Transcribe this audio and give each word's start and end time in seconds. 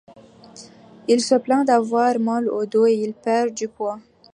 Il 1.07 1.21
se 1.21 1.35
plaint 1.35 1.63
d'avoir 1.67 2.17
mal 2.19 2.49
au 2.49 2.65
dos 2.65 2.87
et 2.87 2.95
il 2.95 3.13
perd 3.13 3.53
du 3.53 3.67
poids. 3.67 3.99